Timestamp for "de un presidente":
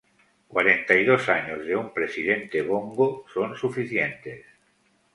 1.63-2.63